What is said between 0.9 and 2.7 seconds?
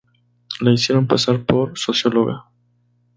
pasar por socióloga.